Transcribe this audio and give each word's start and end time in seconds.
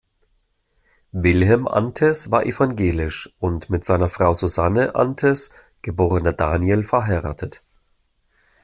Wilhelm 1.11 1.67
Anthes 1.67 2.31
war 2.31 2.43
evangelisch 2.47 3.29
und 3.37 3.69
mit 3.69 3.83
seiner 3.85 4.09
Frau 4.09 4.33
Susanne 4.33 4.95
Anthes, 4.95 5.51
geborene 5.83 6.33
Daniel 6.33 6.83
verheiratet. 6.83 7.61